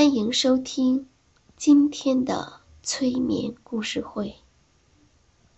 [0.00, 1.10] 欢迎收听
[1.58, 4.34] 今天的催眠故事会，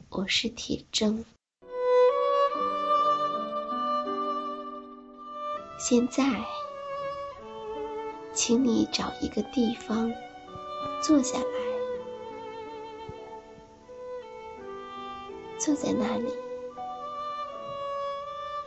[0.09, 1.25] 我是铁铮。
[5.79, 6.45] 现在，
[8.35, 10.13] 请你找一个地方
[11.01, 11.45] 坐下来，
[15.57, 16.35] 坐在那里，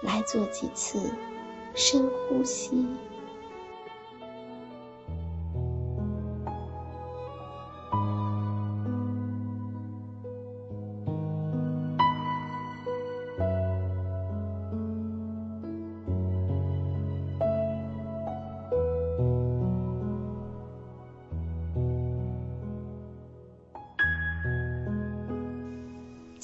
[0.01, 1.13] 来做几次
[1.75, 2.87] 深呼吸。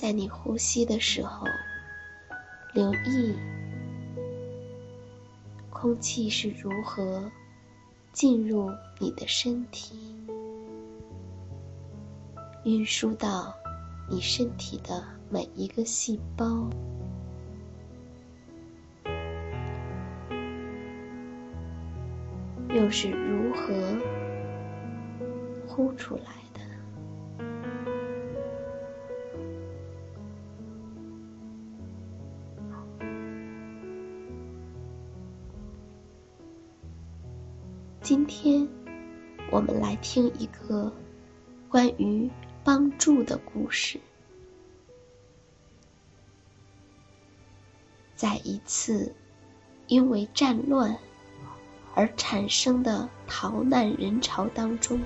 [0.02, 1.46] 在你呼吸的时候，
[2.74, 3.36] 留意
[5.70, 7.32] 空气是如何
[8.12, 10.16] 进入你的身体，
[12.64, 13.54] 运输到
[14.10, 16.68] 你身体的每一个细胞，
[22.70, 23.96] 又是如何
[25.68, 26.24] 呼出来
[38.04, 38.68] 今天，
[39.52, 40.92] 我们来听一个
[41.70, 42.28] 关于
[42.64, 44.02] 帮助的故事。
[48.16, 49.14] 在一次
[49.86, 50.98] 因为战乱
[51.94, 55.00] 而产生的逃难人潮当中，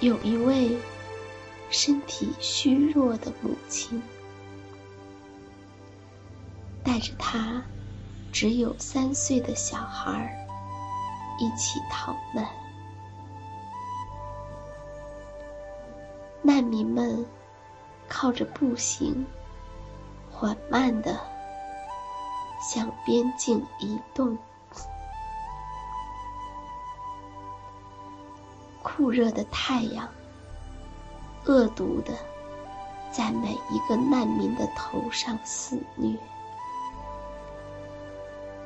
[0.00, 0.74] 有一位
[1.68, 4.02] 身体虚弱的母亲，
[6.82, 7.62] 带着他。
[8.32, 10.30] 只有三岁的小孩儿
[11.38, 12.46] 一起逃难，
[16.42, 17.26] 难民们
[18.08, 19.26] 靠着步行，
[20.30, 21.18] 缓慢地
[22.60, 24.38] 向边境移动。
[28.82, 30.08] 酷热的太阳，
[31.46, 32.12] 恶毒地
[33.10, 36.16] 在每一个难民的头上肆虐。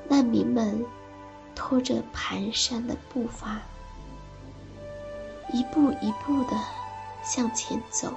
[0.09, 0.85] 难民们
[1.55, 3.61] 拖着蹒跚的步伐，
[5.53, 6.57] 一步一步的
[7.25, 8.13] 向前走，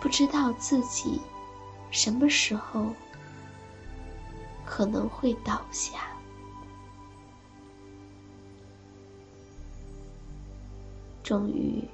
[0.00, 1.20] 不知道自己
[1.90, 2.86] 什么时候
[4.64, 6.00] 可能会倒下。
[11.22, 11.86] 终于，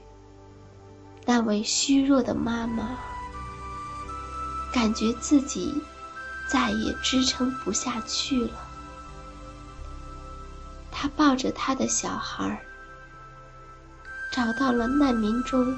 [1.25, 2.97] 那位虚弱的妈妈
[4.73, 5.75] 感觉自己。
[6.47, 8.53] 再也支撑不下去了。
[10.91, 12.65] 他抱着他的小孩，
[14.33, 15.77] 找到了难民中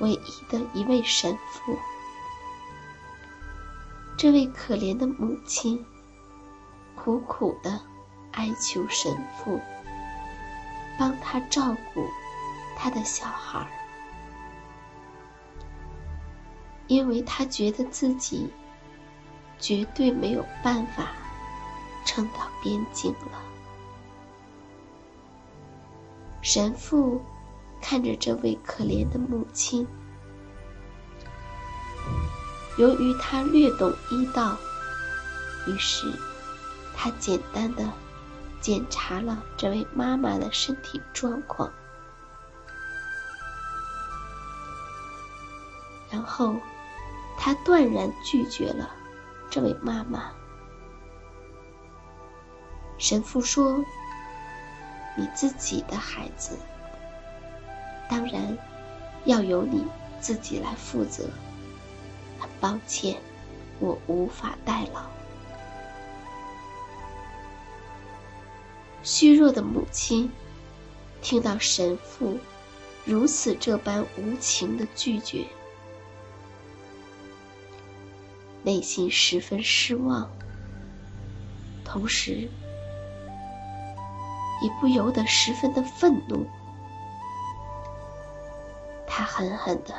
[0.00, 1.78] 唯一的一位神父，
[4.16, 5.84] 这位可怜的母亲
[6.94, 7.80] 苦苦的
[8.32, 9.60] 哀求神父
[10.98, 12.06] 帮他照顾
[12.76, 13.66] 他的小孩，
[16.86, 18.50] 因为他觉得自己
[19.58, 21.12] 绝对没有办法
[22.04, 23.42] 撑到边境了。
[26.42, 27.20] 神父
[27.80, 29.86] 看着这位可怜的母亲。
[32.78, 34.56] 由于他略懂医道，
[35.66, 36.12] 于是
[36.94, 37.90] 他简单的
[38.60, 41.72] 检查了这位妈妈的身体状况，
[46.10, 46.54] 然后
[47.38, 48.90] 他断然拒绝了
[49.56, 50.32] 这位妈妈。
[52.98, 53.82] 神父说
[55.16, 56.58] ：“你自己的孩子，
[58.06, 58.58] 当然
[59.24, 59.82] 要由你
[60.20, 61.24] 自己来负责。”
[62.38, 63.18] 很抱歉，
[63.80, 65.06] 我无法代劳。
[69.02, 70.30] 虚弱的母亲
[71.22, 72.38] 听到神父
[73.06, 75.46] 如此这般无情的拒绝，
[78.66, 80.28] 内心十分失望，
[81.84, 82.50] 同时
[84.60, 86.44] 也不由得十分的愤怒。
[89.06, 89.94] 他狠狠的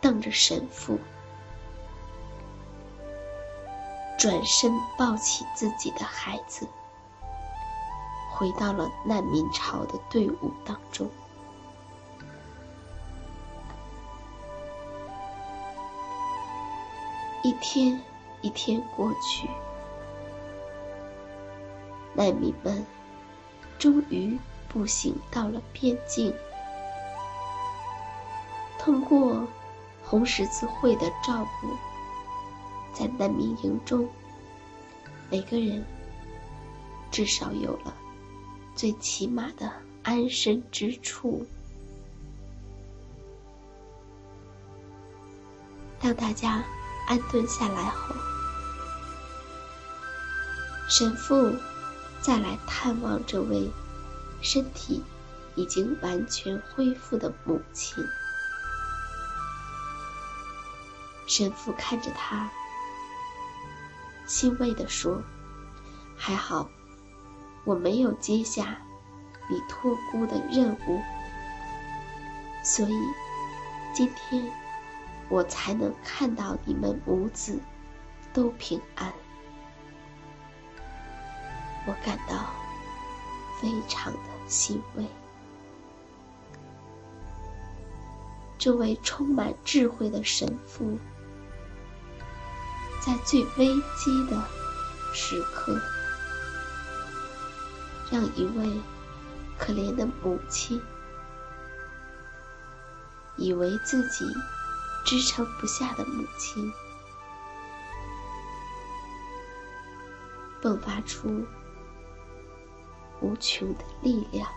[0.00, 0.98] 瞪着神父。
[4.18, 6.66] 转身抱起自己的孩子，
[8.32, 11.10] 回到了难民潮的队伍当中。
[17.42, 18.00] 一天
[18.42, 19.48] 一天过去，
[22.14, 22.84] 难民们
[23.78, 24.38] 终于
[24.68, 26.34] 步行到了边境。
[28.78, 29.46] 通过
[30.04, 31.68] 红十字会的照顾。
[32.92, 34.06] 在难民营中，
[35.30, 35.82] 每个人
[37.10, 37.94] 至少有了
[38.74, 39.72] 最起码的
[40.02, 41.46] 安身之处。
[46.00, 46.62] 当大家
[47.10, 48.14] 安顿下来后，
[50.88, 51.52] 神父
[52.20, 53.68] 再来探望这位
[54.40, 55.02] 身体
[55.56, 58.06] 已经完全恢复的母亲。
[61.26, 62.48] 神父看着他。
[64.28, 65.20] 欣慰地说
[66.16, 66.70] ：“还好，
[67.64, 68.78] 我没有接下
[69.48, 71.02] 你托孤的任务，
[72.62, 72.94] 所以
[73.92, 74.48] 今天
[75.30, 77.58] 我才能看到你们母子
[78.34, 79.10] 都平安。
[81.86, 82.50] 我感到
[83.62, 85.04] 非常的欣慰。”
[88.58, 90.98] 这位充满智慧的神父。
[93.02, 94.36] 在最危机的
[95.14, 95.80] 时刻，
[98.10, 98.78] 让一位
[99.58, 100.78] 可怜的母亲
[103.38, 104.26] 以为自己
[105.04, 106.72] 支撑不下的母亲，
[110.62, 111.44] 迸发出
[113.20, 114.48] 无穷的力量。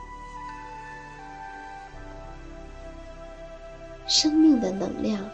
[4.08, 5.30] 生命的能量，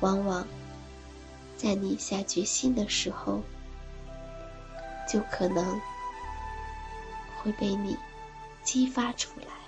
[0.00, 0.46] 往往。
[1.56, 3.42] 在你下决心的时候，
[5.06, 5.78] 就可能
[7.36, 7.98] 会被你
[8.62, 9.59] 激发出来。